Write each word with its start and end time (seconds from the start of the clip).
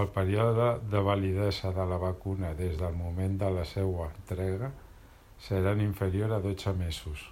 El 0.00 0.04
període 0.16 0.66
de 0.92 1.00
validesa 1.08 1.72
de 1.78 1.86
la 1.94 1.98
vacuna 2.02 2.52
des 2.60 2.78
del 2.84 2.94
moment 3.00 3.34
de 3.42 3.50
la 3.58 3.66
seua 3.72 4.08
entrega 4.12 4.70
serà 5.50 5.76
no 5.82 5.86
inferior 5.90 6.38
a 6.38 6.42
dotze 6.48 6.78
mesos. 6.86 7.28